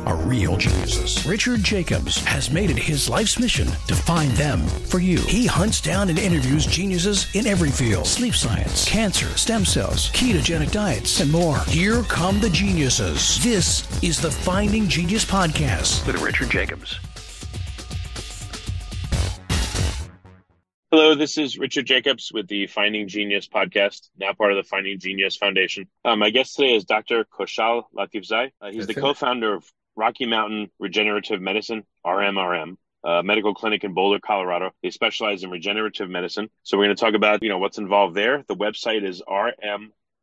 [0.00, 1.26] are real geniuses.
[1.26, 5.18] Richard Jacobs has made it his life's mission to find them for you.
[5.18, 10.72] He hunts down and interviews geniuses in every field sleep science, cancer, stem cells, ketogenic
[10.72, 11.58] diets, and more.
[11.66, 13.42] Here come the geniuses.
[13.42, 16.98] This is the Finding Genius Podcast with Richard Jacobs.
[20.96, 24.96] Hello, this is Richard Jacobs with the Finding Genius podcast, now part of the Finding
[25.00, 25.88] Genius Foundation.
[26.04, 27.24] Um, my guest today is Dr.
[27.24, 28.52] Khoshal Latifzai.
[28.60, 29.64] Uh, he's That's the co founder of
[29.96, 34.72] Rocky Mountain Regenerative Medicine, RMRM, a medical clinic in Boulder, Colorado.
[34.82, 36.48] They specialize in regenerative medicine.
[36.62, 38.44] So we're going to talk about, you know, what's involved there.
[38.48, 39.22] The website is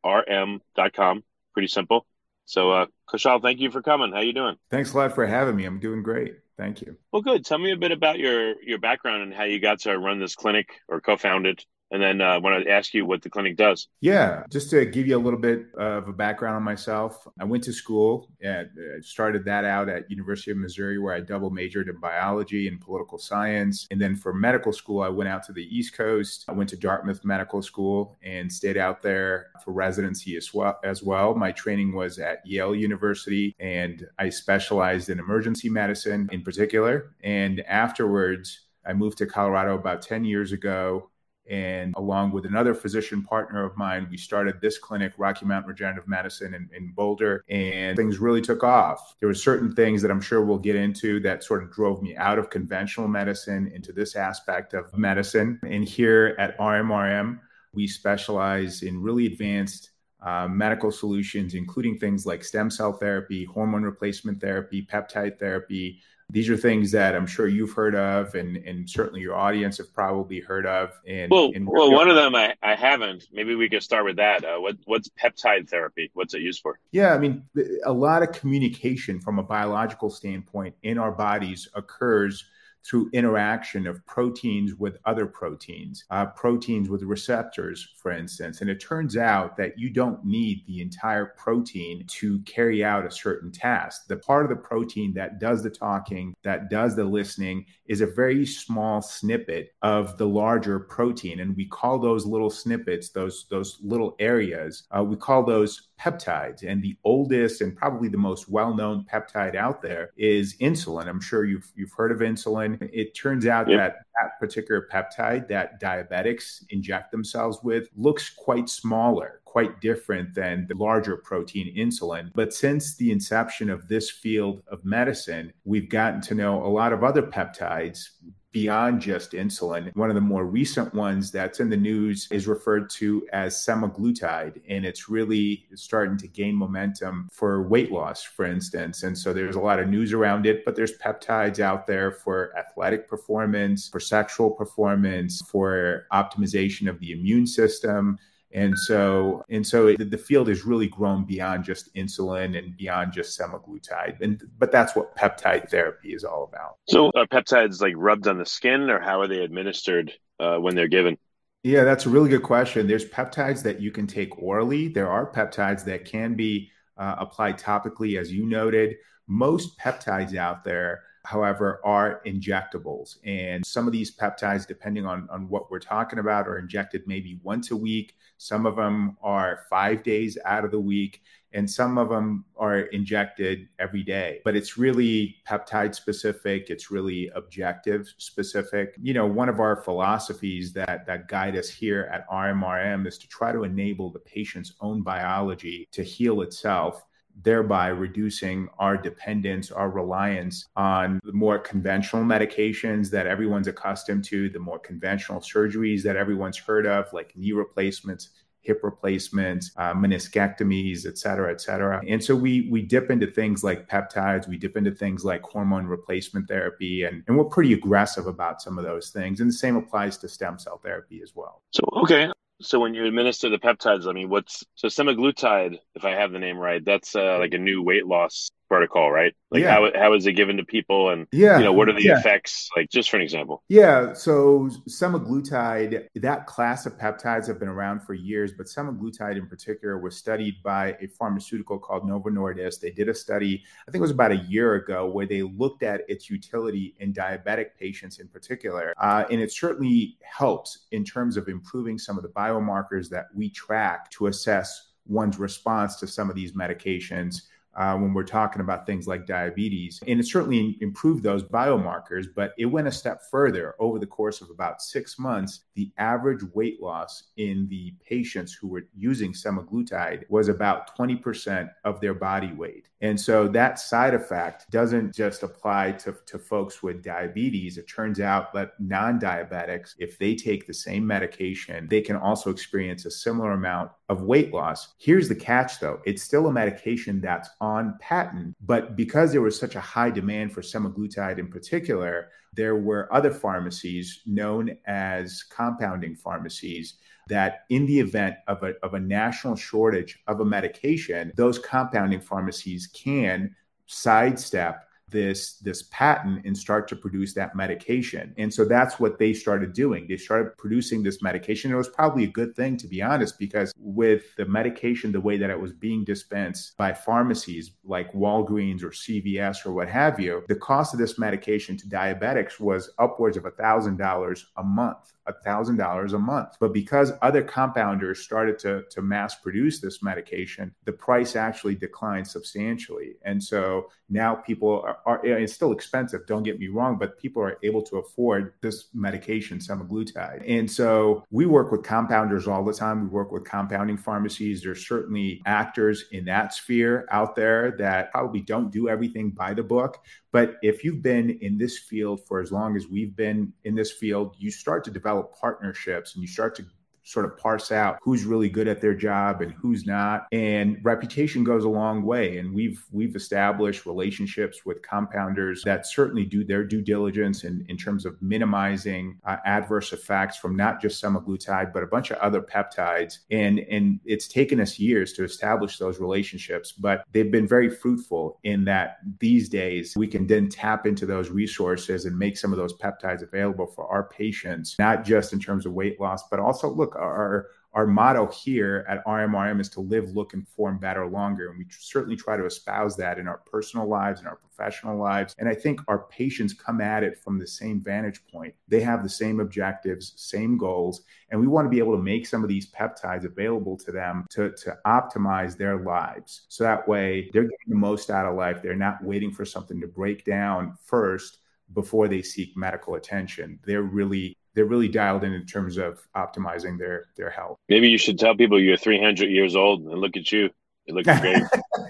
[0.04, 1.24] rmrm.com.
[1.54, 2.06] Pretty simple.
[2.46, 4.12] So, uh, Khoshal, thank you for coming.
[4.12, 4.56] How are you doing?
[4.72, 5.66] Thanks a lot for having me.
[5.66, 6.36] I'm doing great.
[6.58, 6.98] Thank you.
[7.12, 7.46] Well, good.
[7.46, 10.36] Tell me a bit about your your background and how you got to run this
[10.36, 13.58] clinic or co-found it and then uh, I want to ask you what the clinic
[13.58, 13.88] does.
[14.00, 17.64] Yeah, just to give you a little bit of a background on myself, I went
[17.66, 21.90] to school and uh, started that out at University of Missouri, where I double majored
[21.90, 23.88] in biology and political science.
[23.92, 26.46] And then for medical school, I went out to the East Coast.
[26.48, 30.80] I went to Dartmouth Medical School and stayed out there for residency as well.
[30.84, 36.42] As well, my training was at Yale University, and I specialized in emergency medicine in
[36.42, 37.14] particular.
[37.24, 38.62] And afterwards.
[38.84, 41.11] I moved to Colorado about 10 years ago
[41.52, 46.08] and along with another physician partner of mine, we started this clinic, Rocky Mountain Regenerative
[46.08, 49.16] Medicine in, in, Boulder, and things really took off.
[49.20, 52.16] There were certain things that I'm sure we'll get into that sort of drove me
[52.16, 55.60] out of conventional medicine into this aspect of medicine.
[55.68, 57.40] And here at RMRM,
[57.74, 63.84] we specialize in really advanced uh, medical solutions, including things like stem cell therapy, hormone
[63.84, 66.00] replacement therapy, peptide therapy,
[66.32, 69.94] these are things that I'm sure you've heard of, and and certainly your audience have
[69.94, 71.00] probably heard of.
[71.08, 73.26] And well, and well, one of them I, I haven't.
[73.32, 74.44] Maybe we could start with that.
[74.44, 76.10] Uh, what what's peptide therapy?
[76.14, 76.80] What's it used for?
[76.92, 77.44] Yeah, I mean,
[77.86, 82.46] a lot of communication from a biological standpoint in our bodies occurs
[82.84, 88.62] through interaction of proteins with other proteins, uh, proteins with receptors, for instance.
[88.62, 93.12] And it turns out that you don't need the entire protein to carry out a
[93.12, 94.08] certain task.
[94.08, 98.08] The part of the protein that does the talking, that does the listening, is a
[98.08, 101.40] very small snippet of the larger protein.
[101.42, 106.64] And we call those little snippets, those, those little areas, uh, we call those peptides.
[106.68, 111.08] And the oldest and probably the most well known peptide out there is insulin.
[111.08, 112.90] I'm sure you've, you've heard of insulin.
[112.92, 113.78] It turns out yep.
[113.78, 120.66] that that particular peptide that diabetics inject themselves with looks quite smaller quite different than
[120.70, 122.32] the larger protein insulin.
[122.34, 126.94] But since the inception of this field of medicine, we've gotten to know a lot
[126.94, 128.12] of other peptides
[128.52, 129.96] beyond just insulin.
[129.96, 134.62] One of the more recent ones that's in the news is referred to as semaglutide,
[134.68, 139.04] and it's really starting to gain momentum for weight loss, for instance.
[139.04, 142.54] And so there's a lot of news around it, but there's peptides out there for
[142.58, 148.18] athletic performance, for sexual performance, for optimization of the immune system.
[148.54, 153.14] And so, and so it, the field has really grown beyond just insulin and beyond
[153.14, 154.20] just semaglutide.
[154.22, 156.78] And, but that's what peptide therapy is all about.
[156.90, 160.76] So are peptides like rubbed on the skin or how are they administered uh, when
[160.76, 161.18] they're given?
[161.64, 162.88] Yeah, that's a really good question.
[162.88, 164.88] There's peptides that you can take orally.
[164.88, 168.96] There are peptides that can be uh, applied topically, as you noted.
[169.28, 173.18] Most peptides out there however, are injectables.
[173.26, 177.40] And some of these peptides, depending on, on what we're talking about, are injected maybe
[177.44, 178.16] once a week.
[178.38, 181.22] Some of them are five days out of the week.
[181.54, 186.70] And some of them are injected every day, but it's really peptide specific.
[186.70, 188.96] It's really objective specific.
[189.02, 193.28] You know, one of our philosophies that, that guide us here at RMRM is to
[193.28, 197.04] try to enable the patient's own biology to heal itself
[197.42, 204.50] thereby reducing our dependence, our reliance on the more conventional medications that everyone's accustomed to,
[204.50, 208.30] the more conventional surgeries that everyone's heard of, like knee replacements,
[208.64, 212.00] hip replacements, uh, meniscectomies, et cetera, et cetera.
[212.08, 215.88] And so we we dip into things like peptides, we dip into things like hormone
[215.88, 219.40] replacement therapy, and, and we're pretty aggressive about some of those things.
[219.40, 221.64] And the same applies to stem cell therapy as well.
[221.72, 222.30] So, okay,
[222.62, 225.78] so when you administer the peptides, I mean, what's so semaglutide?
[225.96, 229.34] If I have the name right, that's uh, like a new weight loss protocol, right?
[229.52, 229.72] Like Yeah.
[229.74, 231.58] how how is it given to people, and Yeah.
[231.58, 232.20] you know what are the Yeah.
[232.20, 232.70] effects?
[232.78, 233.64] Like just for an example.
[233.68, 239.48] Yeah, so semaglutide, that class of peptides have been around for years, but semaglutide in
[239.48, 242.80] particular was studied by a pharmaceutical called Novo Nordisk.
[242.80, 245.84] They did a study, I think it was about a year ago, where they looked
[245.84, 248.94] at its utility in diabetic patients in particular.
[248.98, 253.50] Uh, and it certainly helps in terms of improving some of the biomarkers that we
[253.50, 257.42] track to assess one's response to some of these medications
[257.76, 260.02] uh, when we're talking about things like diabetes.
[260.08, 263.76] And it certainly improved those biomarkers, but it went a step further.
[263.80, 268.68] Over the course of about six months, the average weight loss in the patients who
[268.68, 272.90] were using semaglutide was about 20% of their body weight.
[273.02, 277.78] And so that side effect doesn't just apply to, to folks with diabetes.
[277.78, 282.52] It turns out that non diabetics, if they take the same medication, they can also
[282.52, 284.94] experience a similar amount of weight loss.
[285.00, 289.58] Here's the catch though it's still a medication that's on patent, but because there was
[289.58, 296.16] such a high demand for semaglutide in particular, there were other pharmacies known as compounding
[296.16, 296.96] pharmacies
[297.30, 302.20] that in the event of a, of a national shortage of a medication, those compounding
[302.20, 303.56] pharmacies can
[303.86, 308.34] sidestep this this patent and start to produce that medication.
[308.38, 310.08] And so that's what they started doing.
[310.08, 311.72] They started producing this medication.
[311.72, 315.38] It was probably a good thing to be honest because with the medication the way
[315.38, 320.44] that it was being dispensed by pharmacies like Walgreens or CVS or what have you,
[320.48, 325.14] the cost of this medication to diabetics was upwards of $1000 a month.
[325.28, 326.56] $1,000 a month.
[326.60, 332.28] But because other compounders started to, to mass produce this medication, the price actually declined
[332.28, 333.16] substantially.
[333.24, 337.42] And so now people are, are, it's still expensive, don't get me wrong, but people
[337.42, 340.44] are able to afford this medication, semaglutide.
[340.48, 343.04] And so we work with compounders all the time.
[343.04, 344.64] We work with compounding pharmacies.
[344.64, 349.64] There's certainly actors in that sphere out there that probably don't do everything by the
[349.64, 350.04] book.
[350.32, 353.92] But if you've been in this field for as long as we've been in this
[353.92, 356.66] field, you start to develop partnerships and you start to
[357.04, 360.28] sort of parse out who's really good at their job and who's not.
[360.32, 362.38] And reputation goes a long way.
[362.38, 367.78] And we've we've established relationships with compounders that certainly do their due diligence in, in
[367.78, 372.42] terms of minimizing uh, adverse effects from not just semaglutide but a bunch of other
[372.42, 373.20] peptides.
[373.30, 378.40] And and it's taken us years to establish those relationships but they've been very fruitful
[378.44, 382.58] in that these days we can then tap into those resources and make some of
[382.58, 386.70] those peptides available for our patients not just in terms of weight loss but also
[386.70, 391.50] look our our motto here at RMRM is to live, look, and form better longer.
[391.50, 395.34] And we certainly try to espouse that in our personal lives and our professional lives.
[395.40, 398.54] And I think our patients come at it from the same vantage point.
[398.68, 401.04] They have the same objectives, same goals.
[401.30, 404.26] And we want to be able to make some of these peptides available to them
[404.32, 406.42] to, to optimize their lives.
[406.50, 408.62] So that way they're getting the most out of life.
[408.62, 411.38] They're not waiting for something to break down first
[411.74, 413.60] before they seek medical attention.
[413.64, 417.58] They're really they're really dialed in in terms of optimizing their their health.
[417.70, 420.50] Maybe you should tell people you're 300 years old and look at you.
[420.86, 421.44] You're looking great.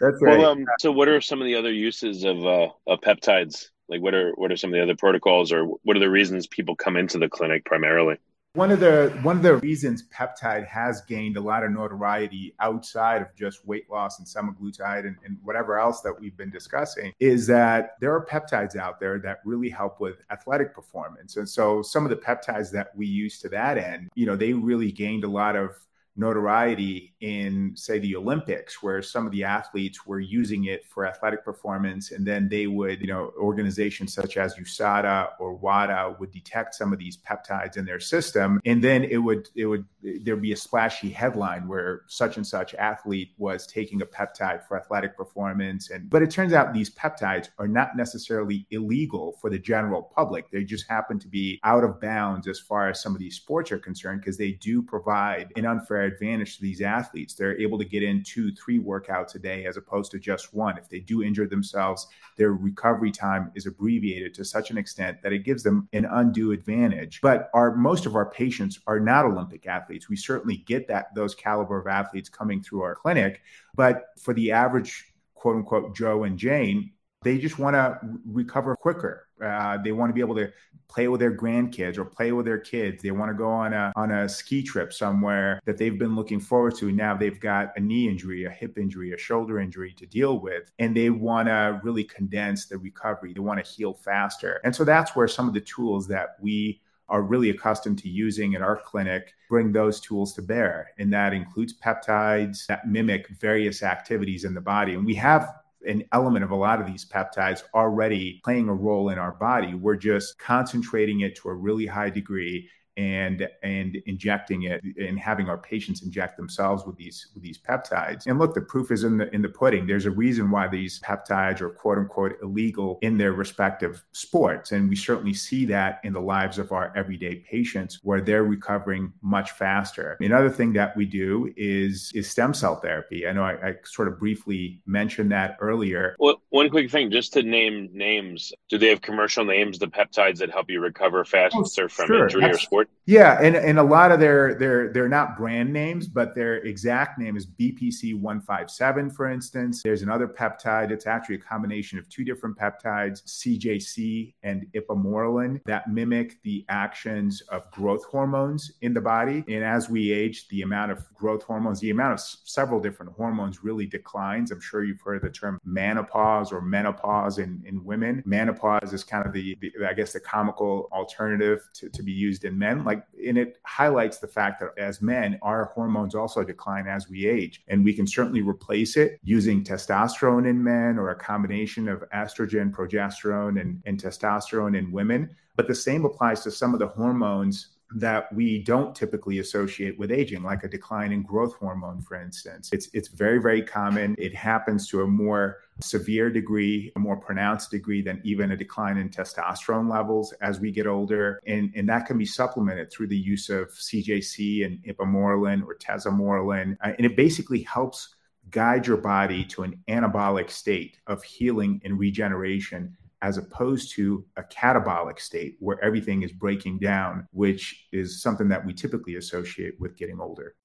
[0.00, 0.38] That's right.
[0.38, 3.66] Well, um, so what are some of the other uses of uh, of peptides?
[3.88, 6.46] Like, what are what are some of the other protocols, or what are the reasons
[6.46, 8.16] people come into the clinic primarily?
[8.54, 13.22] One of the one of the reasons peptide has gained a lot of notoriety outside
[13.22, 17.46] of just weight loss and semaglutide and, and, whatever else that we've been discussing is
[17.46, 21.38] that there are peptides out there that really help with athletic performance.
[21.38, 24.52] And so some of the peptides that we use to that end, you know, they
[24.52, 25.74] really gained a lot of
[26.16, 31.44] notoriety in say the olympics where some of the athletes were using it for athletic
[31.44, 36.74] performance and then they would you know organizations such as usada or wada would detect
[36.74, 40.52] some of these peptides in their system and then it would it would there'd be
[40.52, 45.90] a splashy headline where such and such athlete was taking a peptide for athletic performance
[45.90, 50.50] and but it turns out these peptides are not necessarily illegal for the general public.
[50.50, 53.72] They just happen to be out of bounds as far as some of these sports
[53.72, 57.34] are concerned because they do provide an unfair advantage to these athletes.
[57.34, 60.78] They're able to get in two, three workouts a day as opposed to just one.
[60.78, 62.06] If they do injure themselves,
[62.36, 66.52] their recovery time is abbreviated to such an extent that it gives them an undue
[66.52, 67.20] advantage.
[67.20, 70.08] But our most of our patients are not Olympic athletes.
[70.08, 73.42] We certainly get that those caliber of athletes coming through our clinic,
[73.74, 76.92] but for the average quote unquote Joe and Jane,
[77.22, 79.28] they just want to recover quicker.
[79.42, 80.52] Uh, they want to be able to
[80.88, 83.02] play with their grandkids or play with their kids.
[83.02, 86.40] They want to go on a on a ski trip somewhere that they've been looking
[86.40, 86.92] forward to.
[86.92, 90.70] Now they've got a knee injury, a hip injury, a shoulder injury to deal with,
[90.78, 93.32] and they want to really condense the recovery.
[93.32, 96.80] They want to heal faster, and so that's where some of the tools that we
[97.08, 100.90] are really accustomed to using in our clinic bring those tools to bear.
[100.98, 104.94] And that includes peptides that mimic various activities in the body.
[104.94, 105.46] And we have
[105.86, 109.74] an element of a lot of these peptides already playing a role in our body.
[109.74, 115.48] We're just concentrating it to a really high degree and and injecting it and having
[115.48, 118.26] our patients inject themselves with these with these peptides.
[118.26, 119.86] And look, the proof is in the in the pudding.
[119.86, 124.72] There's a reason why these peptides are quote unquote illegal in their respective sports.
[124.72, 129.12] And we certainly see that in the lives of our everyday patients where they're recovering
[129.22, 130.16] much faster.
[130.20, 133.26] Another thing that we do is is stem cell therapy.
[133.26, 136.16] I know I, I sort of briefly mentioned that earlier.
[136.18, 140.38] Well, one quick thing, just to name names, do they have commercial names, the peptides
[140.38, 142.22] that help you recover oh, faster oh, from sure.
[142.24, 142.81] injury That's, or sport?
[143.04, 147.18] Yeah, and, and a lot of their they're they're not brand names, but their exact
[147.18, 149.82] name is BPC one five seven, for instance.
[149.82, 150.92] There's another peptide.
[150.92, 157.40] It's actually a combination of two different peptides, CJC and ipamorelin, that mimic the actions
[157.48, 159.42] of growth hormones in the body.
[159.48, 163.64] And as we age, the amount of growth hormones, the amount of several different hormones
[163.64, 164.52] really declines.
[164.52, 168.22] I'm sure you've heard the term menopause or menopause in, in women.
[168.26, 172.44] Manopause is kind of the, the I guess the comical alternative to, to be used
[172.44, 176.86] in men like and it highlights the fact that as men our hormones also decline
[176.86, 181.14] as we age and we can certainly replace it using testosterone in men or a
[181.14, 185.34] combination of estrogen progesterone and, and testosterone in women.
[185.56, 190.10] But the same applies to some of the hormones that we don't typically associate with
[190.10, 192.70] aging, like a decline in growth hormone, for instance.
[192.72, 194.14] It's it's very, very common.
[194.18, 198.98] It happens to a more severe degree, a more pronounced degree than even a decline
[198.98, 201.40] in testosterone levels as we get older.
[201.46, 206.76] And, and that can be supplemented through the use of CJC and ipamorelin or tesamorelin.
[206.82, 208.14] Uh, and it basically helps
[208.50, 214.42] guide your body to an anabolic state of healing and regeneration as opposed to a
[214.42, 219.96] catabolic state where everything is breaking down, which is something that we typically associate with
[219.96, 220.56] getting older.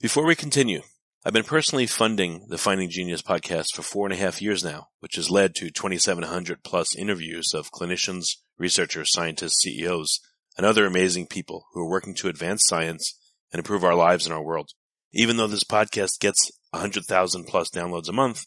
[0.00, 0.80] Before we continue,
[1.24, 4.88] I've been personally funding the Finding Genius podcast for four and a half years now,
[5.00, 10.20] which has led to 2,700 plus interviews of clinicians, researchers, scientists, CEOs,
[10.56, 13.18] and other amazing people who are working to advance science
[13.52, 14.70] and improve our lives and our world.
[15.12, 18.46] Even though this podcast gets 100,000 plus downloads a month,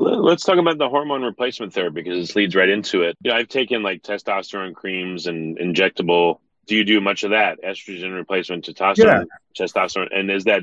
[0.00, 3.16] Let's talk about the hormone replacement therapy because this leads right into it.
[3.22, 6.40] Yeah, I've taken like testosterone creams and injectable.
[6.66, 7.58] Do you do much of that?
[7.62, 9.66] Estrogen replacement, testosterone, yeah.
[9.66, 10.62] testosterone, and is that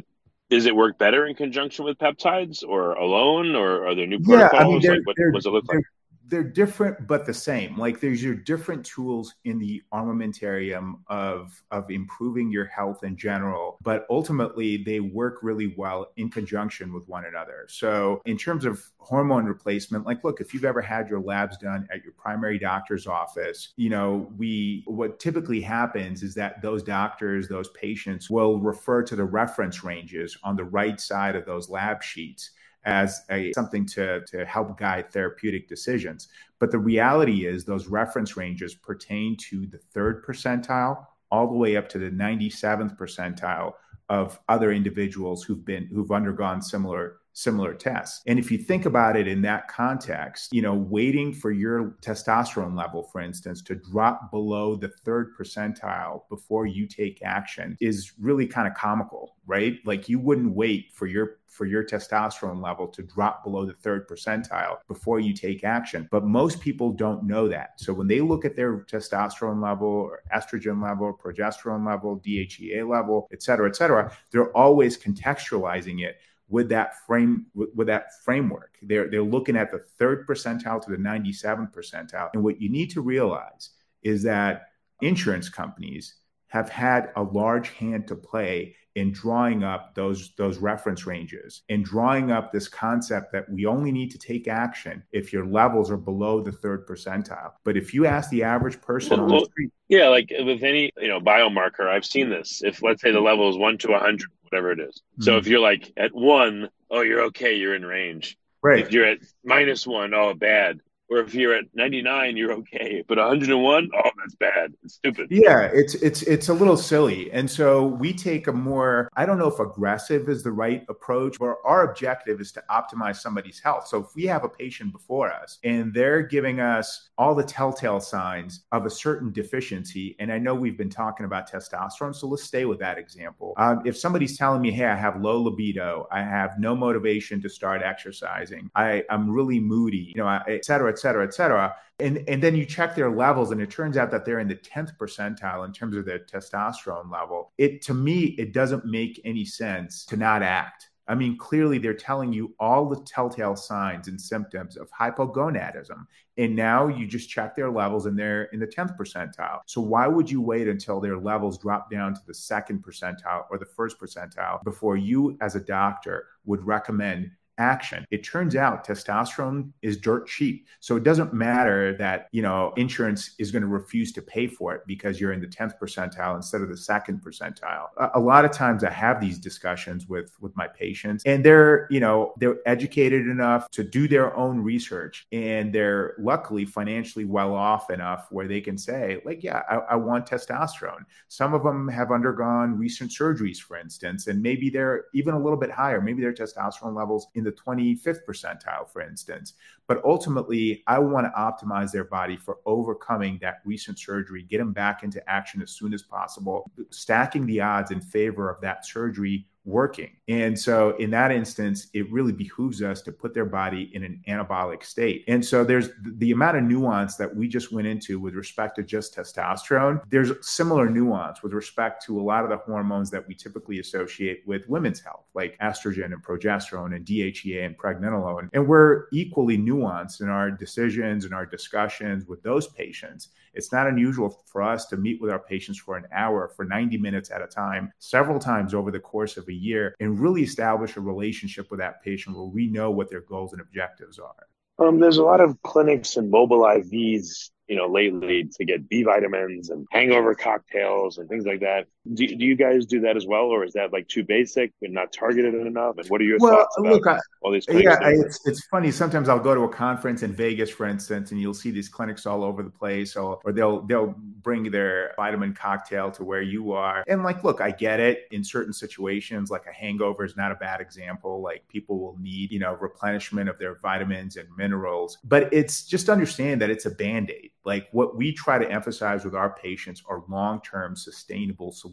[0.49, 4.51] is it work better in conjunction with peptides or alone, or are there new protocols?
[4.53, 5.83] Yeah, I mean, like, what, what does it look like?
[6.31, 7.77] They're different but the same.
[7.77, 13.77] Like there's your different tools in the armamentarium of of improving your health in general
[13.83, 17.67] but ultimately they work really well in conjunction with one another.
[17.69, 21.87] So in terms of hormone replacement like look if you've ever had your labs done
[21.91, 27.49] at your primary doctor's office you know we what typically happens is that those doctors
[27.49, 32.01] those patients will refer to the reference ranges on the right side of those lab
[32.01, 32.51] sheets
[32.85, 36.27] as a something to, to help guide therapeutic decisions.
[36.59, 41.77] But the reality is those reference ranges pertain to the third percentile all the way
[41.77, 43.73] up to the 97th percentile
[44.09, 48.21] of other individuals who've been who've undergone similar similar tests.
[48.27, 52.77] And if you think about it in that context, you know, waiting for your testosterone
[52.77, 58.47] level, for instance, to drop below the third percentile before you take action is really
[58.47, 59.79] kind of comical, right?
[59.85, 64.07] Like you wouldn't wait for your for your testosterone level to drop below the third
[64.07, 66.07] percentile before you take action.
[66.09, 67.71] But most people don't know that.
[67.75, 73.27] So when they look at their testosterone level or estrogen level, progesterone level, DHEA level,
[73.33, 76.19] et cetera, et cetera, they're always contextualizing it
[76.51, 78.77] with that frame with, with, that framework.
[78.81, 82.29] They're they're looking at the third percentile to the 97th percentile.
[82.33, 83.71] And what you need to realize
[84.03, 84.67] is that
[85.01, 86.15] insurance companies
[86.47, 91.85] have had a large hand to play in drawing up those those reference ranges and
[91.85, 95.97] drawing up this concept that we only need to take action if your levels are
[95.97, 97.53] below the third percentile.
[97.63, 100.91] But if you ask the average person well, on the street, yeah, like with any
[100.97, 102.61] you know biomarker, I've seen this.
[102.63, 105.01] If let's say the level is one to 100, whatever it is.
[105.13, 105.23] Mm-hmm.
[105.23, 108.37] So if you're like at one, oh, you're okay, you're in range.
[108.61, 108.79] Right.
[108.79, 110.79] If you're at minus one, oh, bad.
[111.11, 113.03] Or if you're at 99, you're okay.
[113.05, 114.73] But 101, oh, that's bad.
[114.83, 115.27] It's stupid.
[115.29, 117.29] Yeah, it's it's it's a little silly.
[117.33, 121.37] And so we take a more I don't know if aggressive is the right approach,
[121.37, 123.87] but our objective is to optimize somebody's health.
[123.87, 127.99] So if we have a patient before us and they're giving us all the telltale
[127.99, 132.43] signs of a certain deficiency, and I know we've been talking about testosterone, so let's
[132.43, 133.53] stay with that example.
[133.57, 137.49] Um, if somebody's telling me, "Hey, I have low libido, I have no motivation to
[137.49, 141.75] start exercising, I, I'm really moody," you know, et cetera, et cetera, et cetera.
[141.99, 144.55] And, and then you check their levels, and it turns out that they're in the
[144.55, 147.51] 10th percentile in terms of their testosterone level.
[147.57, 150.89] It to me, it doesn't make any sense to not act.
[151.07, 156.05] I mean, clearly they're telling you all the telltale signs and symptoms of hypogonadism.
[156.37, 159.59] And now you just check their levels and they're in the 10th percentile.
[159.65, 163.57] So why would you wait until their levels drop down to the second percentile or
[163.57, 167.31] the first percentile before you, as a doctor, would recommend
[167.61, 168.05] action.
[168.09, 170.67] It turns out testosterone is dirt cheap.
[170.79, 174.73] So it doesn't matter that, you know, insurance is going to refuse to pay for
[174.73, 177.87] it because you're in the 10th percentile instead of the second percentile.
[177.97, 181.87] A, a lot of times I have these discussions with with my patients and they're,
[181.89, 187.53] you know, they're educated enough to do their own research and they're luckily financially well
[187.53, 191.05] off enough where they can say like, yeah, I, I want testosterone.
[191.27, 195.57] Some of them have undergone recent surgeries, for instance, and maybe they're even a little
[195.59, 196.01] bit higher.
[196.01, 199.53] Maybe their testosterone levels in the 25th percentile, for instance.
[199.87, 204.73] But ultimately, I want to optimize their body for overcoming that recent surgery, get them
[204.73, 209.47] back into action as soon as possible, stacking the odds in favor of that surgery
[209.63, 210.09] working.
[210.27, 214.21] And so in that instance, it really behooves us to put their body in an
[214.27, 215.23] anabolic state.
[215.27, 218.83] And so there's the amount of nuance that we just went into with respect to
[218.83, 220.01] just testosterone.
[220.09, 224.41] There's similar nuance with respect to a lot of the hormones that we typically associate
[224.47, 228.49] with women's health, like estrogen and progesterone and DHEA and pregnenolone.
[228.53, 233.29] And we're equally nuanced in our decisions and our discussions with those patients.
[233.53, 236.97] It's not unusual for us to meet with our patients for an hour, for 90
[236.97, 240.97] minutes at a time, several times over the course of a year, and really establish
[240.97, 244.47] a relationship with that patient where we know what their goals and objectives are.
[244.79, 249.03] Um, there's a lot of clinics and mobile IVs you know, lately to get B
[249.03, 251.87] vitamins and hangover cocktails and things like that.
[252.15, 254.91] Do, do you guys do that as well, or is that like too basic and
[254.91, 255.99] not targeted enough?
[255.99, 257.95] And what are your well, thoughts about look, I, all these clinics?
[258.01, 258.89] Yeah, it's, it's funny.
[258.89, 262.25] Sometimes I'll go to a conference in Vegas, for instance, and you'll see these clinics
[262.25, 266.71] all over the place, or, or they'll they'll bring their vitamin cocktail to where you
[266.71, 267.03] are.
[267.07, 270.55] And like, look, I get it in certain situations, like a hangover is not a
[270.55, 271.39] bad example.
[271.39, 276.09] Like people will need, you know, replenishment of their vitamins and minerals, but it's just
[276.09, 280.01] understand that it's a band aid like what we try to emphasize with our patients
[280.07, 281.90] are long-term sustainable solutions.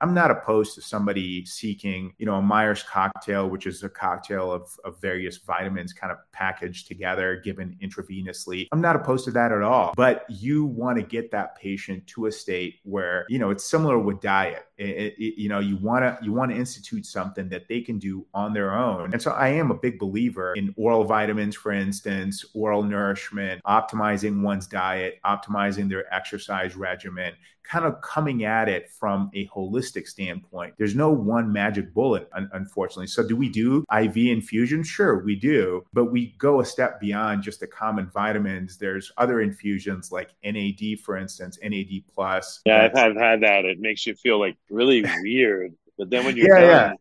[0.00, 4.52] I'm not opposed to somebody seeking, you know, a Myers cocktail, which is a cocktail
[4.52, 8.68] of, of various vitamins kind of packaged together, given intravenously.
[8.72, 9.94] I'm not opposed to that at all.
[9.96, 13.98] But you want to get that patient to a state where, you know, it's similar
[13.98, 14.64] with diet.
[14.78, 17.98] It, it, you know, you want to you want to institute something that they can
[17.98, 19.12] do on their own.
[19.12, 24.42] And so I am a big believer in oral vitamins, for instance, oral nourishment, optimizing
[24.42, 30.74] one's diet optimizing their exercise regimen, kind of coming at it from a holistic standpoint.
[30.78, 33.08] There's no one magic bullet, un- unfortunately.
[33.08, 34.82] So, do we do IV infusion?
[34.82, 38.78] Sure, we do, but we go a step beyond just the common vitamins.
[38.78, 42.60] There's other infusions like NAD, for instance, NAD plus.
[42.64, 43.64] Yeah, I've, I've had that.
[43.64, 45.74] It makes you feel like really weird.
[45.98, 46.96] But then when you're yeah, done,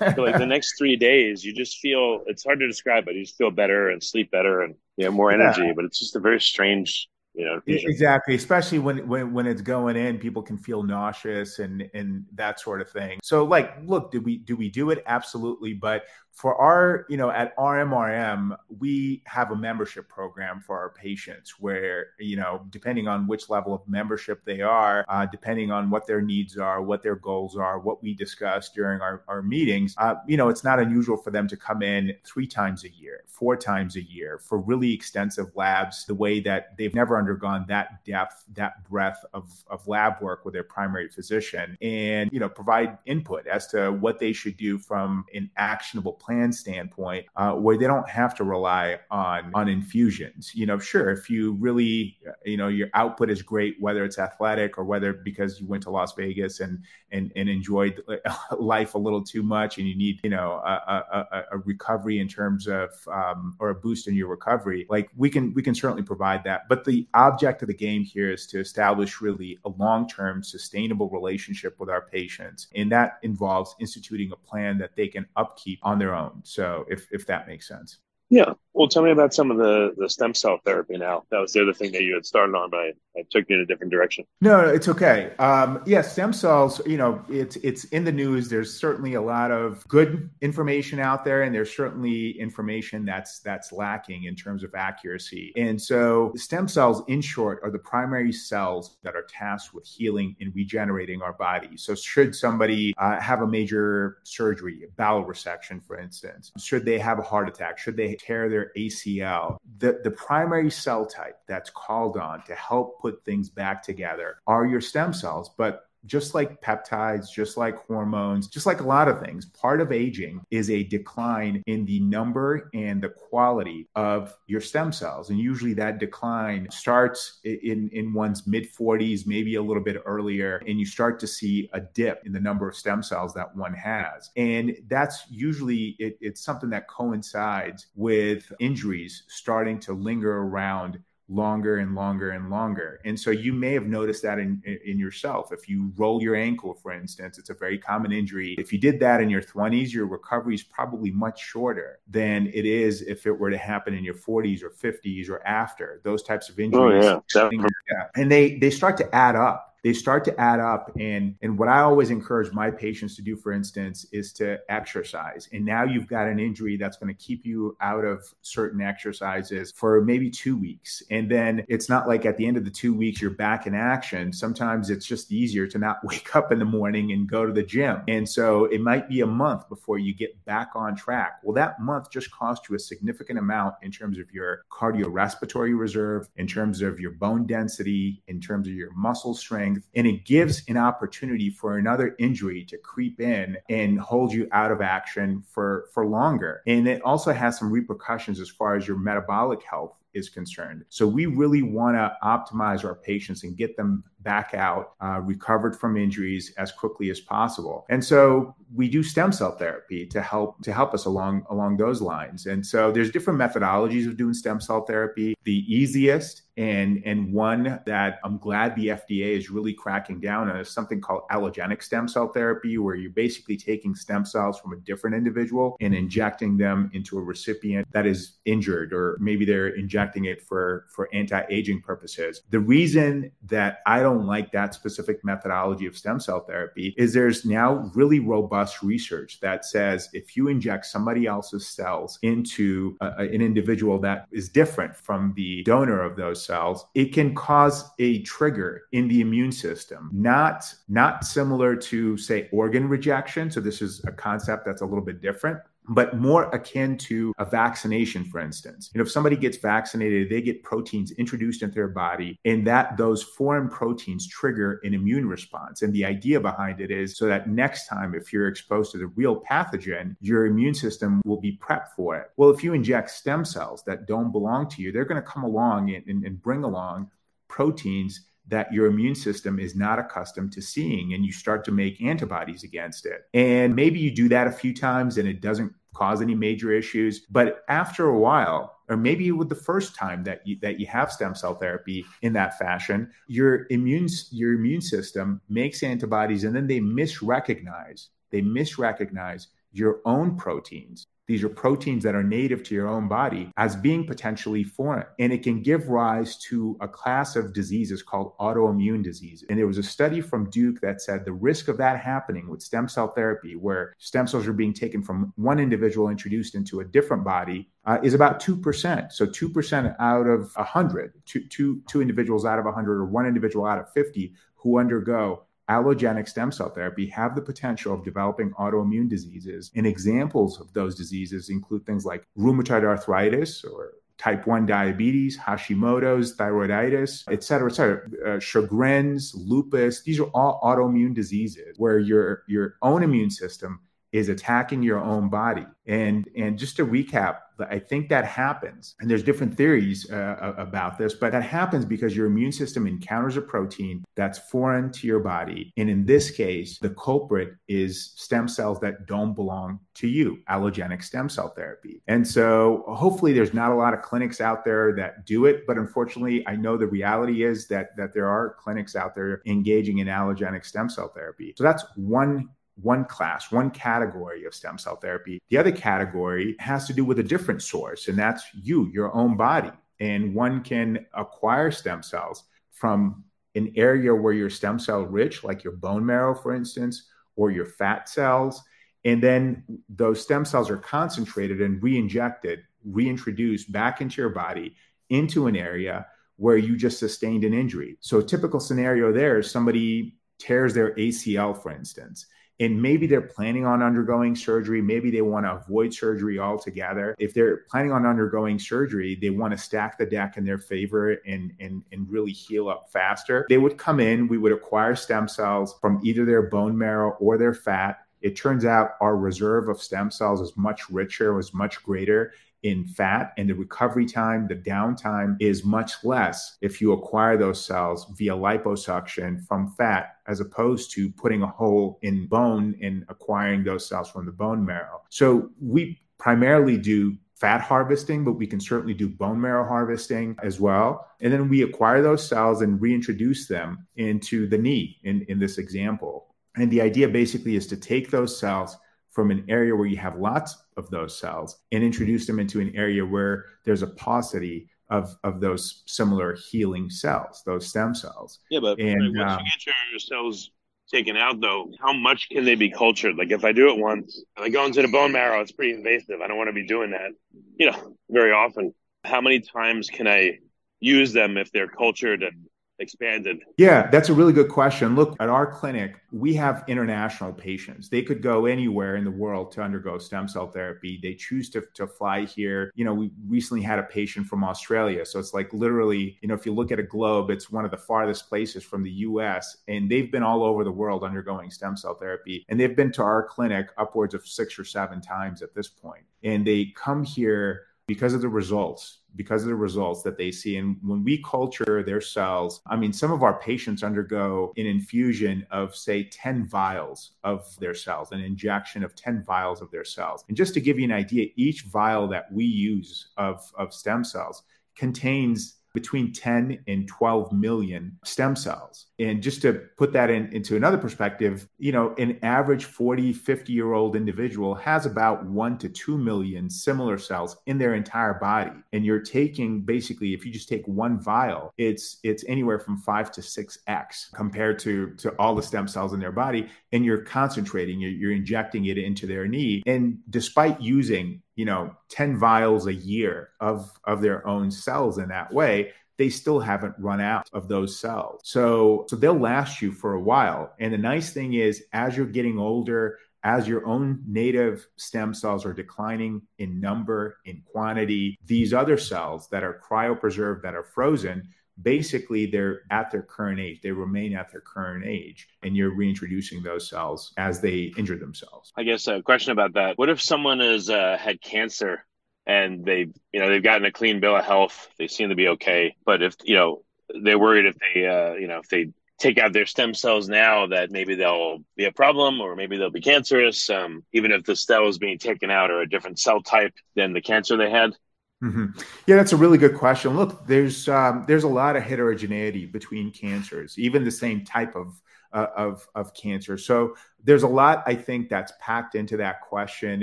[0.00, 0.14] yeah.
[0.16, 3.36] like the next three days, you just feel it's hard to describe, but you just
[3.36, 5.62] feel better and sleep better and you have more energy.
[5.62, 5.72] Yeah.
[5.74, 9.96] But it's just a very strange you know exactly especially when, when when it's going
[9.96, 14.20] in people can feel nauseous and and that sort of thing so like look do
[14.20, 19.50] we do we do it absolutely but for our, you know, at RMRM, we have
[19.50, 24.42] a membership program for our patients where, you know, depending on which level of membership
[24.46, 28.14] they are, uh, depending on what their needs are, what their goals are, what we
[28.14, 31.82] discuss during our, our meetings, uh, you know, it's not unusual for them to come
[31.82, 36.40] in three times a year, four times a year for really extensive labs, the way
[36.40, 41.08] that they've never undergone that depth, that breadth of, of lab work with their primary
[41.08, 46.14] physician and, you know, provide input as to what they should do from an actionable
[46.22, 50.54] plan standpoint uh, where they don't have to rely on on infusions.
[50.54, 54.78] You know, sure, if you really, you know, your output is great, whether it's athletic
[54.78, 58.02] or whether because you went to Las Vegas and and, and enjoyed
[58.58, 62.28] life a little too much, and you need, you know, a, a, a recovery in
[62.28, 64.86] terms of um, or a boost in your recovery.
[64.88, 68.30] Like we can we can certainly provide that, but the object of the game here
[68.32, 73.74] is to establish really a long term sustainable relationship with our patients, and that involves
[73.80, 76.40] instituting a plan that they can upkeep on their own.
[76.44, 77.98] So if if that makes sense.
[78.32, 78.54] Yeah.
[78.72, 81.24] Well, tell me about some of the, the stem cell therapy now.
[81.30, 83.56] That was the other thing that you had started on, but I, I took you
[83.56, 84.24] in a different direction.
[84.40, 85.32] No, it's okay.
[85.38, 88.48] Um, yeah, stem cells, you know, it's it's in the news.
[88.48, 93.70] There's certainly a lot of good information out there, and there's certainly information that's that's
[93.72, 95.52] lacking in terms of accuracy.
[95.56, 100.34] And so stem cells, in short, are the primary cells that are tasked with healing
[100.40, 101.76] and regenerating our body.
[101.76, 106.98] So should somebody uh, have a major surgery, a bowel resection, for instance, should they
[106.98, 111.70] have a heart attack, should they tear their ACL, the, the primary cell type that's
[111.70, 115.50] called on to help put things back together are your stem cells.
[115.56, 119.92] But just like peptides, just like hormones, just like a lot of things, part of
[119.92, 125.30] aging is a decline in the number and the quality of your stem cells.
[125.30, 130.62] And usually that decline starts in, in one's mid 40s, maybe a little bit earlier,
[130.66, 133.74] and you start to see a dip in the number of stem cells that one
[133.74, 134.30] has.
[134.36, 140.98] And that's usually it, it's something that coincides with injuries starting to linger around
[141.32, 143.00] longer and longer and longer.
[143.04, 145.52] And so you may have noticed that in, in yourself.
[145.52, 148.54] If you roll your ankle, for instance, it's a very common injury.
[148.58, 152.66] If you did that in your 20s, your recovery is probably much shorter than it
[152.66, 156.00] is if it were to happen in your 40s or 50s or after.
[156.04, 157.04] Those types of injuries.
[157.04, 157.50] Oh, yeah.
[157.90, 158.06] yeah.
[158.14, 160.90] And they, they start to add up they start to add up.
[160.98, 165.48] And, and what I always encourage my patients to do, for instance, is to exercise.
[165.52, 169.72] And now you've got an injury that's going to keep you out of certain exercises
[169.74, 171.02] for maybe two weeks.
[171.10, 173.74] And then it's not like at the end of the two weeks, you're back in
[173.74, 174.32] action.
[174.32, 177.62] Sometimes it's just easier to not wake up in the morning and go to the
[177.62, 178.02] gym.
[178.08, 181.40] And so it might be a month before you get back on track.
[181.42, 186.28] Well, that month just cost you a significant amount in terms of your cardiorespiratory reserve,
[186.36, 190.24] in terms of your bone density, in terms of your muscle strength strength and it
[190.24, 195.42] gives an opportunity for another injury to creep in and hold you out of action
[195.46, 199.94] for for longer and it also has some repercussions as far as your metabolic health
[200.14, 200.84] is concerned.
[200.88, 205.78] So we really want to optimize our patients and get them back out, uh, recovered
[205.78, 207.86] from injuries as quickly as possible.
[207.88, 212.00] And so we do stem cell therapy to help to help us along along those
[212.00, 212.46] lines.
[212.46, 215.34] And so there's different methodologies of doing stem cell therapy.
[215.44, 220.56] The easiest and and one that I'm glad the FDA is really cracking down on
[220.56, 224.76] is something called allogenic stem cell therapy, where you're basically taking stem cells from a
[224.76, 230.26] different individual and injecting them into a recipient that is injured, or maybe they're injecting
[230.26, 232.42] it for for anti-aging purposes.
[232.50, 237.44] The reason that I don't like that specific methodology of stem cell therapy is there's
[237.46, 243.40] now really robust research that says if you inject somebody else's cells into a, an
[243.40, 248.82] individual that is different from the donor of those cells, it can cause a trigger
[248.92, 253.50] in the immune system, not, not similar to, say, organ rejection.
[253.50, 257.44] So, this is a concept that's a little bit different but more akin to a
[257.44, 258.90] vaccination, for instance.
[258.94, 262.96] You know, if somebody gets vaccinated, they get proteins introduced into their body, and that
[262.96, 265.82] those foreign proteins trigger an immune response.
[265.82, 269.08] And the idea behind it is so that next time, if you're exposed to the
[269.08, 272.30] real pathogen, your immune system will be prepped for it.
[272.36, 275.44] Well, if you inject stem cells that don't belong to you, they're going to come
[275.44, 277.10] along and, and, and bring along
[277.48, 278.20] proteins
[278.52, 282.64] that your immune system is not accustomed to seeing and you start to make antibodies
[282.64, 283.22] against it.
[283.32, 287.20] And maybe you do that a few times and it doesn't cause any major issues,
[287.30, 291.10] but after a while, or maybe with the first time that you, that you have
[291.10, 296.66] stem cell therapy in that fashion, your immune your immune system makes antibodies and then
[296.66, 302.88] they misrecognize they misrecognize your own proteins these are proteins that are native to your
[302.88, 305.06] own body as being potentially foreign.
[305.18, 309.44] And it can give rise to a class of diseases called autoimmune disease.
[309.48, 312.62] And there was a study from Duke that said the risk of that happening with
[312.62, 316.84] stem cell therapy, where stem cells are being taken from one individual introduced into a
[316.84, 319.12] different body, uh, is about 2%.
[319.12, 323.64] So 2% out of 100, two, two, two individuals out of 100, or one individual
[323.64, 329.08] out of 50 who undergo allogenic stem cell therapy have the potential of developing autoimmune
[329.08, 329.70] diseases.
[329.74, 336.36] And examples of those diseases include things like rheumatoid arthritis or type 1 diabetes, Hashimoto's,
[336.36, 340.02] thyroiditis, et cetera, et cetera, uh, Sjogren's, lupus.
[340.02, 343.80] These are all autoimmune diseases where your, your own immune system
[344.12, 345.66] is attacking your own body.
[345.86, 350.96] And and just to recap, I think that happens, and there's different theories uh, about
[350.96, 355.18] this, but that happens because your immune system encounters a protein that's foreign to your
[355.18, 360.38] body, and in this case, the culprit is stem cells that don't belong to you,
[360.48, 362.00] allogenic stem cell therapy.
[362.06, 365.78] And so, hopefully, there's not a lot of clinics out there that do it, but
[365.78, 370.06] unfortunately, I know the reality is that that there are clinics out there engaging in
[370.06, 371.54] allogenic stem cell therapy.
[371.56, 372.50] So that's one
[372.82, 375.40] one class, one category of stem cell therapy.
[375.50, 379.36] The other category has to do with a different source, and that's you, your own
[379.36, 379.70] body.
[380.00, 385.62] And one can acquire stem cells from an area where you're stem cell rich, like
[385.62, 388.62] your bone marrow, for instance, or your fat cells.
[389.04, 394.76] And then those stem cells are concentrated and re injected, reintroduced back into your body
[395.10, 397.96] into an area where you just sustained an injury.
[398.00, 402.26] So, a typical scenario there is somebody tears their ACL, for instance,
[402.60, 404.80] and maybe they're planning on undergoing surgery.
[404.80, 407.14] Maybe they want to avoid surgery altogether.
[407.18, 411.12] If they're planning on undergoing surgery, they want to stack the deck in their favor
[411.26, 413.46] and, and, and really heal up faster.
[413.48, 417.38] They would come in, we would acquire stem cells from either their bone marrow or
[417.38, 417.98] their fat.
[418.20, 422.84] It turns out our reserve of stem cells is much richer, was much greater in
[422.84, 428.06] fat and the recovery time, the downtime is much less if you acquire those cells
[428.16, 433.86] via liposuction from fat as opposed to putting a hole in bone and acquiring those
[433.88, 435.02] cells from the bone marrow.
[435.08, 440.60] So we primarily do fat harvesting, but we can certainly do bone marrow harvesting as
[440.60, 441.08] well.
[441.20, 445.58] And then we acquire those cells and reintroduce them into the knee in, in this
[445.58, 446.28] example.
[446.54, 448.76] And the idea basically is to take those cells
[449.10, 452.72] from an area where you have lots of those cells and introduce them into an
[452.74, 458.40] area where there's a paucity of, of those similar healing cells, those stem cells.
[458.50, 460.50] Yeah, but and, once uh, you get your cells
[460.90, 463.16] taken out, though, how much can they be cultured?
[463.16, 466.20] Like if I do it once, I go into the bone marrow, it's pretty invasive.
[466.20, 467.12] I don't want to be doing that,
[467.56, 468.74] you know, very often.
[469.04, 470.38] How many times can I
[470.80, 472.46] use them if they're cultured and
[472.82, 473.44] expanded?
[473.56, 474.94] Yeah, that's a really good question.
[474.94, 477.88] Look, at our clinic, we have international patients.
[477.88, 480.98] They could go anywhere in the world to undergo stem cell therapy.
[481.02, 482.70] They choose to, to fly here.
[482.74, 485.06] You know, we recently had a patient from Australia.
[485.06, 487.70] So it's like literally, you know, if you look at a globe, it's one of
[487.70, 489.58] the farthest places from the US.
[489.68, 492.44] And they've been all over the world undergoing stem cell therapy.
[492.48, 496.04] And they've been to our clinic upwards of six or seven times at this point.
[496.24, 500.56] And they come here because of the results because of the results that they see.
[500.56, 505.46] And when we culture their cells, I mean, some of our patients undergo an infusion
[505.50, 510.24] of, say, 10 vials of their cells, an injection of 10 vials of their cells.
[510.28, 514.04] And just to give you an idea, each vial that we use of, of stem
[514.04, 514.42] cells
[514.76, 518.86] contains between 10 and 12 million stem cells.
[519.02, 523.52] And just to put that in, into another perspective, you know, an average 40, 50
[523.52, 528.52] year old individual has about one to 2 million similar cells in their entire body.
[528.72, 533.10] And you're taking basically, if you just take one vial, it's it's anywhere from five
[533.12, 536.48] to six X compared to, to all the stem cells in their body.
[536.72, 539.62] And you're concentrating, you're, you're injecting it into their knee.
[539.66, 545.08] And despite using you know 10 vials a year of of their own cells in
[545.08, 549.72] that way they still haven't run out of those cells so so they'll last you
[549.72, 554.02] for a while and the nice thing is as you're getting older as your own
[554.06, 560.42] native stem cells are declining in number in quantity these other cells that are cryopreserved
[560.42, 561.28] that are frozen
[561.60, 563.60] basically they're at their current age.
[563.62, 568.52] They remain at their current age, and you're reintroducing those cells as they injure themselves.
[568.56, 571.84] I guess a question about that: What if someone has uh, had cancer
[572.26, 575.28] and they've you know, they've gotten a clean bill of health, they seem to be
[575.28, 576.62] okay, but if you know
[577.02, 580.46] they're worried if they, uh, you know, if they take out their stem cells now
[580.46, 584.36] that maybe they'll be a problem or maybe they'll be cancerous um, even if the
[584.36, 587.74] cells being taken out are a different cell type than the cancer they had
[588.22, 588.56] Mm-hmm.
[588.86, 589.96] Yeah, that's a really good question.
[589.96, 594.80] Look, there's um, there's a lot of heterogeneity between cancers, even the same type of
[595.12, 596.38] uh, of of cancer.
[596.38, 599.82] So there's a lot I think that's packed into that question.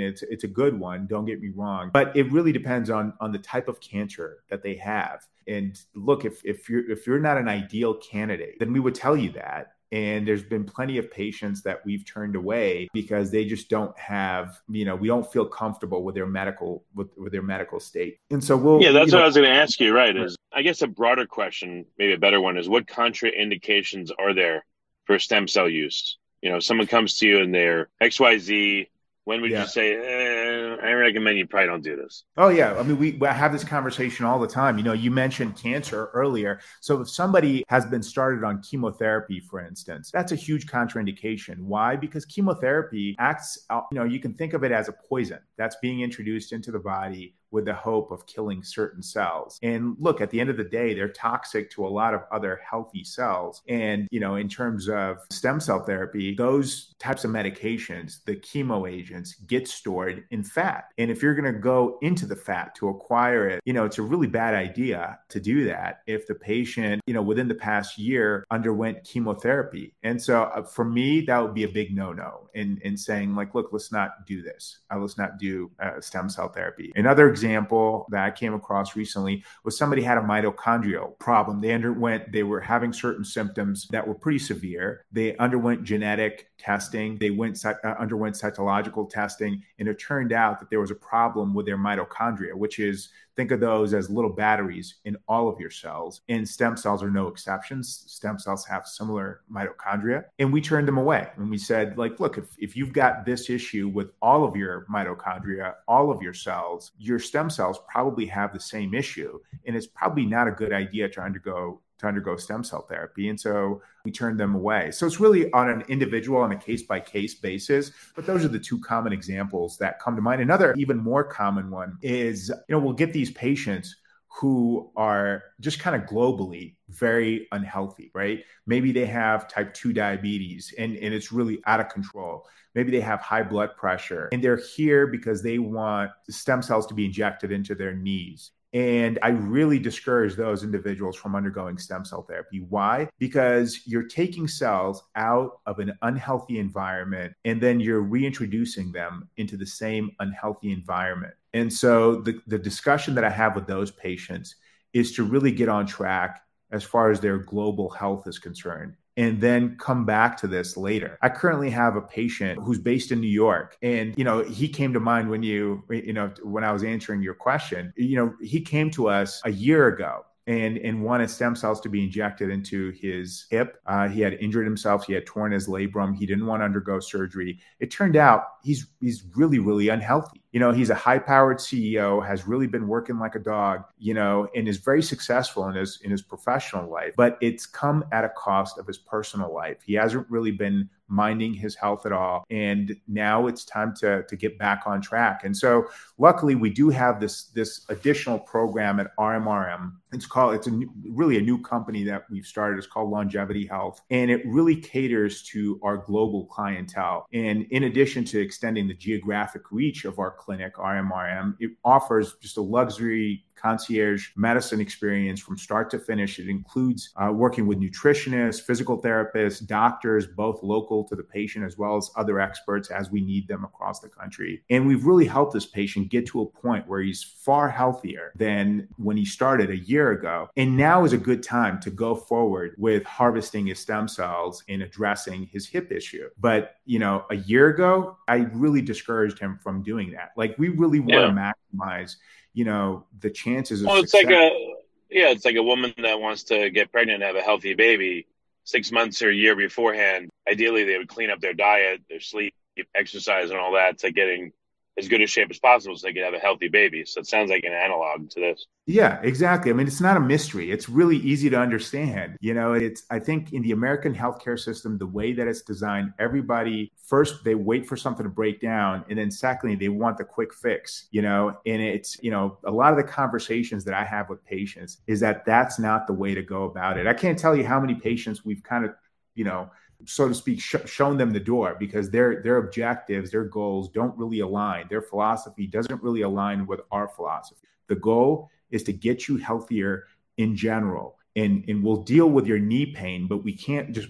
[0.00, 1.06] It's it's a good one.
[1.06, 4.62] Don't get me wrong, but it really depends on on the type of cancer that
[4.62, 5.26] they have.
[5.46, 9.16] And look, if if you're if you're not an ideal candidate, then we would tell
[9.16, 13.68] you that and there's been plenty of patients that we've turned away because they just
[13.68, 17.80] don't have you know we don't feel comfortable with their medical with, with their medical
[17.80, 20.16] state and so we'll yeah that's what know, i was going to ask you right
[20.16, 24.64] is i guess a broader question maybe a better one is what contraindications are there
[25.10, 26.18] for stem cell use.
[26.40, 28.86] You know someone comes to you and they're xyz
[29.24, 29.62] when would yeah.
[29.62, 32.24] you say eh, i recommend you probably don't do this.
[32.36, 32.78] Oh yeah.
[32.78, 34.78] I mean we, we have this conversation all the time.
[34.78, 36.60] You know you mentioned cancer earlier.
[36.80, 41.58] So if somebody has been started on chemotherapy for instance that's a huge contraindication.
[41.58, 41.96] Why?
[41.96, 46.02] Because chemotherapy acts you know you can think of it as a poison that's being
[46.02, 49.58] introduced into the body with the hope of killing certain cells.
[49.62, 52.60] And look, at the end of the day, they're toxic to a lot of other
[52.68, 53.62] healthy cells.
[53.68, 58.90] And, you know, in terms of stem cell therapy, those types of medications, the chemo
[58.90, 60.88] agents, get stored in fat.
[60.98, 63.98] And if you're going to go into the fat to acquire it, you know, it's
[63.98, 67.98] a really bad idea to do that if the patient, you know, within the past
[67.98, 69.94] year underwent chemotherapy.
[70.02, 73.34] And so uh, for me, that would be a big no no in, in saying,
[73.34, 74.78] like, look, let's not do this.
[74.92, 76.92] Uh, let's not do uh, stem cell therapy.
[76.96, 81.60] Another example that I came across recently was somebody had a mitochondrial problem.
[81.60, 85.04] They underwent, they were having certain symptoms that were pretty severe.
[85.10, 87.16] They underwent genetic testing.
[87.18, 91.54] They went uh, underwent cytological testing, and it turned out that there was a problem
[91.54, 95.70] with their mitochondria, which is think of those as little batteries in all of your
[95.70, 96.20] cells.
[96.28, 98.04] And stem cells are no exceptions.
[98.06, 101.28] Stem cells have similar mitochondria, and we turned them away.
[101.36, 104.86] And we said, like, look, if, if you've got this issue with all of your
[104.92, 109.86] mitochondria, all of your cells, your stem cells probably have the same issue, and it's
[109.86, 113.28] probably not a good idea to undergo to undergo stem cell therapy.
[113.28, 114.90] And so we turned them away.
[114.90, 117.92] So it's really on an individual, on a case by case basis.
[118.16, 120.40] But those are the two common examples that come to mind.
[120.40, 123.96] Another even more common one is, you know, we'll get these patients
[124.32, 128.44] who are just kind of globally very unhealthy, right?
[128.66, 132.46] Maybe they have type 2 diabetes and, and it's really out of control.
[132.74, 136.94] Maybe they have high blood pressure and they're here because they want stem cells to
[136.94, 138.52] be injected into their knees.
[138.72, 142.64] And I really discourage those individuals from undergoing stem cell therapy.
[142.68, 143.08] Why?
[143.18, 149.56] Because you're taking cells out of an unhealthy environment and then you're reintroducing them into
[149.56, 151.34] the same unhealthy environment.
[151.52, 154.54] And so the, the discussion that I have with those patients
[154.92, 159.38] is to really get on track as far as their global health is concerned and
[159.38, 161.18] then come back to this later.
[161.20, 164.92] I currently have a patient who's based in New York and you know he came
[164.94, 167.92] to mind when you you know when I was answering your question.
[167.96, 171.90] You know, he came to us a year ago and and wanted stem cells to
[171.90, 173.78] be injected into his hip.
[173.86, 175.04] Uh, he had injured himself.
[175.04, 176.16] He had torn his labrum.
[176.16, 177.60] He didn't want to undergo surgery.
[177.78, 180.39] It turned out he's he's really really unhealthy.
[180.52, 183.84] You know, he's a high powered CEO, has really been working like a dog.
[183.98, 187.14] You know, and is very successful in his in his professional life.
[187.16, 189.78] But it's come at a cost of his personal life.
[189.84, 192.44] He hasn't really been minding his health at all.
[192.50, 195.42] And now it's time to, to get back on track.
[195.44, 199.92] And so luckily we do have this, this additional program at RMRM.
[200.12, 202.78] It's called, it's a new, really a new company that we've started.
[202.78, 204.00] It's called Longevity Health.
[204.10, 207.26] And it really caters to our global clientele.
[207.32, 212.56] And in addition to extending the geographic reach of our clinic, RMRM, it offers just
[212.56, 216.38] a luxury concierge medicine experience from start to finish.
[216.38, 221.76] It includes uh, working with nutritionists, physical therapists, doctors, both local to the patient as
[221.76, 224.62] well as other experts as we need them across the country.
[224.70, 228.88] And we've really helped this patient get to a point where he's far healthier than
[228.96, 230.48] when he started a year ago.
[230.56, 234.82] And now is a good time to go forward with harvesting his stem cells and
[234.82, 236.28] addressing his hip issue.
[236.38, 240.32] But, you know, a year ago, I really discouraged him from doing that.
[240.36, 241.26] Like, we really want yeah.
[241.26, 242.16] to maximize
[242.52, 244.26] you know the chances of well it's success.
[244.26, 244.74] like a
[245.10, 248.26] yeah it's like a woman that wants to get pregnant and have a healthy baby
[248.64, 252.54] six months or a year beforehand ideally they would clean up their diet their sleep
[252.94, 254.52] exercise and all that to getting
[254.98, 257.04] as good a shape as possible so they can have a healthy baby.
[257.04, 258.66] So it sounds like an analog to this.
[258.86, 259.70] Yeah, exactly.
[259.70, 260.70] I mean, it's not a mystery.
[260.70, 262.36] It's really easy to understand.
[262.40, 266.12] You know, it's, I think in the American healthcare system, the way that it's designed,
[266.18, 269.04] everybody first, they wait for something to break down.
[269.08, 272.70] And then secondly, they want the quick fix, you know, and it's, you know, a
[272.70, 276.34] lot of the conversations that I have with patients is that that's not the way
[276.34, 277.06] to go about it.
[277.06, 278.92] I can't tell you how many patients we've kind of,
[279.34, 279.70] you know,
[280.04, 284.16] so to speak, sh- shown them the door because their their objectives, their goals don't
[284.16, 284.86] really align.
[284.88, 287.66] Their philosophy doesn't really align with our philosophy.
[287.88, 290.04] The goal is to get you healthier
[290.36, 294.08] in general, and and we'll deal with your knee pain, but we can't just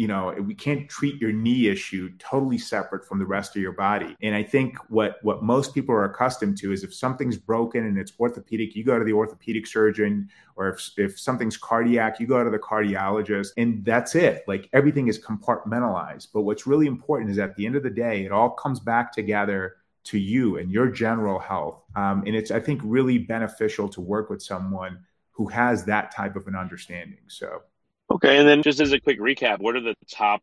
[0.00, 3.72] you know we can't treat your knee issue totally separate from the rest of your
[3.72, 4.16] body.
[4.22, 7.98] And i think what what most people are accustomed to is if something's broken and
[7.98, 12.42] it's orthopedic you go to the orthopedic surgeon or if, if something's cardiac you go
[12.42, 14.42] to the cardiologist and that's it.
[14.48, 16.28] Like everything is compartmentalized.
[16.32, 19.12] But what's really important is at the end of the day it all comes back
[19.12, 21.82] together to you and your general health.
[21.94, 25.00] Um, and it's i think really beneficial to work with someone
[25.32, 27.24] who has that type of an understanding.
[27.28, 27.62] So
[28.10, 30.42] Okay, and then just as a quick recap, what are the top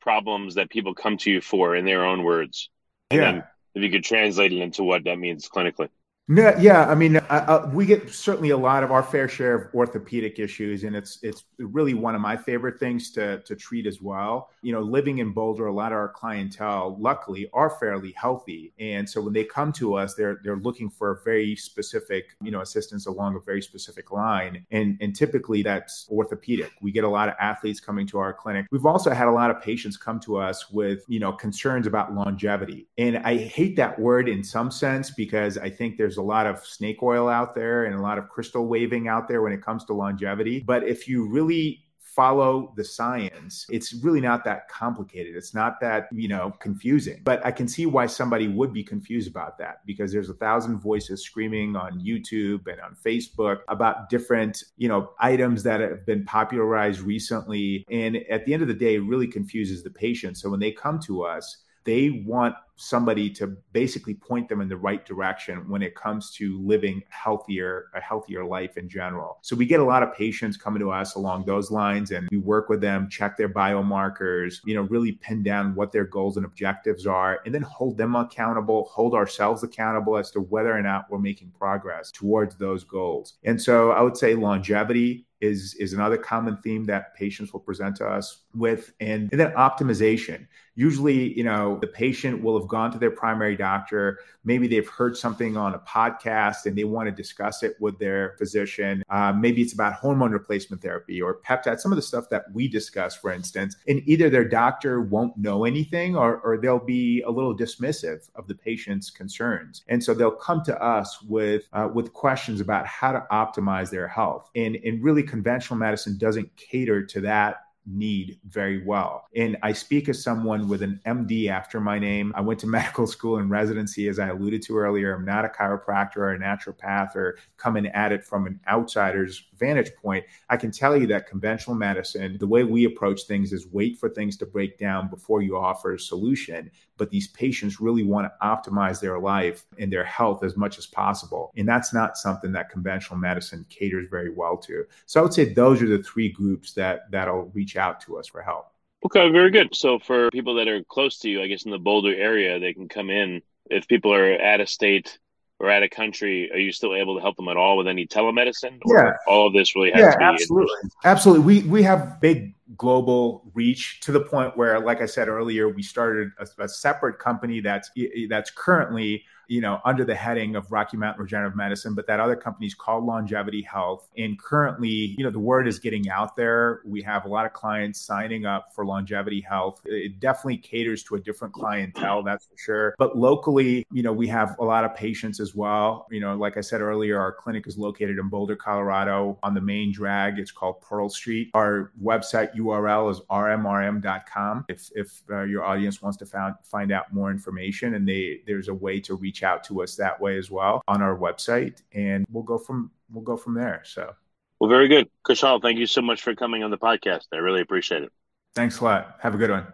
[0.00, 2.68] problems that people come to you for in their own words?
[3.10, 3.42] And yeah.
[3.74, 5.88] if you could translate it into what that means clinically.
[6.28, 9.54] No, yeah, I mean, I, I, we get certainly a lot of our fair share
[9.54, 13.86] of orthopedic issues, and it's it's really one of my favorite things to to treat
[13.86, 14.50] as well.
[14.60, 19.08] You know, living in Boulder, a lot of our clientele, luckily, are fairly healthy, and
[19.08, 23.06] so when they come to us, they're they're looking for very specific, you know, assistance
[23.06, 26.72] along a very specific line, and and typically that's orthopedic.
[26.80, 28.66] We get a lot of athletes coming to our clinic.
[28.72, 32.14] We've also had a lot of patients come to us with you know concerns about
[32.14, 36.26] longevity, and I hate that word in some sense because I think there's there's a
[36.26, 39.52] lot of snake oil out there and a lot of crystal waving out there when
[39.52, 40.60] it comes to longevity.
[40.60, 45.36] But if you really follow the science, it's really not that complicated.
[45.36, 47.20] It's not that, you know, confusing.
[47.22, 50.78] But I can see why somebody would be confused about that because there's a thousand
[50.78, 56.24] voices screaming on YouTube and on Facebook about different, you know, items that have been
[56.24, 57.84] popularized recently.
[57.90, 60.38] And at the end of the day, really confuses the patient.
[60.38, 64.76] So when they come to us, they want somebody to basically point them in the
[64.76, 69.38] right direction when it comes to living healthier a healthier life in general.
[69.42, 72.36] So we get a lot of patients coming to us along those lines and we
[72.36, 76.44] work with them check their biomarkers you know really pin down what their goals and
[76.44, 81.10] objectives are and then hold them accountable hold ourselves accountable as to whether or not
[81.10, 83.34] we're making progress towards those goals.
[83.44, 87.96] And so i would say longevity is is another common theme that patients will present
[87.96, 90.46] to us with and, and then optimization
[90.76, 94.20] usually you know the patient will have gone to their primary doctor.
[94.44, 98.36] Maybe they've heard something on a podcast and they want to discuss it with their
[98.38, 99.02] physician.
[99.10, 102.68] Uh, maybe it's about hormone replacement therapy or peptide some of the stuff that we
[102.68, 103.76] discuss for instance.
[103.88, 108.46] And either their doctor won't know anything or, or they'll be a little dismissive of
[108.46, 109.82] the patient's concerns.
[109.88, 114.06] And so they'll come to us with uh, with questions about how to optimize their
[114.06, 114.48] health.
[114.54, 119.26] And and really conventional medicine doesn't cater to that need very well.
[119.36, 122.32] And I speak as someone with an MD after my name.
[122.34, 125.14] I went to medical school and residency, as I alluded to earlier.
[125.14, 129.94] I'm not a chiropractor or a naturopath or coming at it from an outsider's vantage
[129.96, 130.24] point.
[130.48, 134.08] I can tell you that conventional medicine, the way we approach things is wait for
[134.08, 136.70] things to break down before you offer a solution.
[136.96, 140.86] But these patients really want to optimize their life and their health as much as
[140.86, 141.52] possible.
[141.56, 144.84] And that's not something that conventional medicine caters very well to.
[145.06, 148.26] So I would say those are the three groups that that'll reach out to us
[148.26, 148.72] for help.
[149.04, 149.74] Okay, very good.
[149.74, 152.72] So for people that are close to you, I guess in the Boulder area, they
[152.72, 153.42] can come in.
[153.70, 155.18] If people are out of state
[155.58, 158.06] or out of country, are you still able to help them at all with any
[158.06, 158.78] telemedicine?
[158.86, 159.12] yeah.
[159.26, 160.90] all of this really has yeah, to be absolutely.
[161.04, 161.44] Absolutely.
[161.44, 165.82] We we have big global reach to the point where, like I said earlier, we
[165.82, 167.90] started a, a separate company that's
[168.28, 172.36] that's currently you know, under the heading of Rocky Mountain Regenerative Medicine, but that other
[172.36, 174.08] company is called Longevity Health.
[174.16, 176.80] And currently, you know, the word is getting out there.
[176.84, 179.80] We have a lot of clients signing up for Longevity Health.
[179.84, 182.94] It definitely caters to a different clientele, that's for sure.
[182.98, 186.06] But locally, you know, we have a lot of patients as well.
[186.10, 189.60] You know, like I said earlier, our clinic is located in Boulder, Colorado on the
[189.60, 190.38] main drag.
[190.38, 191.50] It's called Pearl Street.
[191.54, 194.64] Our website URL is rmrm.com.
[194.68, 198.68] If, if uh, your audience wants to found, find out more information and they, there's
[198.68, 201.82] a way to reach reach out to us that way as well on our website,
[201.92, 203.82] and we'll go from we'll go from there.
[203.84, 204.14] So,
[204.58, 205.60] well, very good, Khoshal.
[205.60, 207.26] Thank you so much for coming on the podcast.
[207.32, 208.12] I really appreciate it.
[208.54, 209.16] Thanks a lot.
[209.20, 209.66] Have a good one.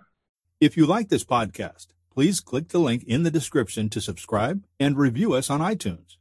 [0.60, 4.96] If you like this podcast, please click the link in the description to subscribe and
[4.96, 6.16] review us on iTunes.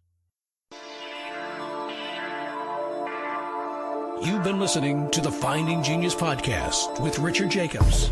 [4.24, 8.12] You've been listening to the Finding Genius podcast with Richard Jacobs.